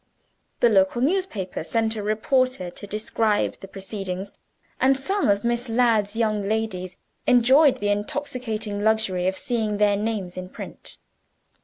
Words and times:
The 0.61 0.69
local 0.69 0.99
newspaper 1.03 1.61
sent 1.61 1.95
a 1.95 2.01
reporter 2.01 2.71
to 2.71 2.87
describe 2.87 3.57
the 3.59 3.67
proceedings, 3.67 4.33
and 4.79 4.97
some 4.97 5.27
of 5.29 5.43
Miss 5.43 5.69
Ladd's 5.69 6.15
young 6.15 6.49
ladies 6.49 6.97
enjoyed 7.27 7.77
the 7.77 7.89
intoxicating 7.89 8.81
luxury 8.83 9.27
of 9.27 9.37
seeing 9.37 9.77
their 9.77 9.95
names 9.97 10.37
in 10.37 10.49
print. 10.49 10.97